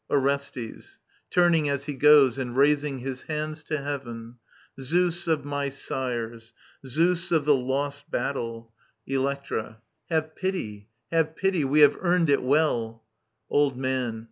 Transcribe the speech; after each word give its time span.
Orestes 0.09 0.97
{turning 1.29 1.69
as 1.69 1.85
hi 1.85 1.91
goes 1.91 2.39
and 2.39 2.57
raising 2.57 2.97
his 2.97 3.21
hands 3.21 3.63
to 3.65 3.77
heaven). 3.77 4.39
2Seus 4.79 5.27
of 5.27 5.45
my 5.45 5.69
sires, 5.69 6.53
2^eus 6.83 7.31
of 7.31 7.45
the 7.45 7.53
lost 7.53 8.09
battle, 8.09 8.73
Electra. 9.05 9.79
Have 10.09 10.35
pity; 10.35 10.89
have 11.11 11.35
pity; 11.35 11.63
we 11.63 11.81
have 11.81 11.99
earned 12.01 12.31
it 12.31 12.41
well 12.41 13.03
I 13.03 13.53
Old 13.53 13.77
Man. 13.77 14.19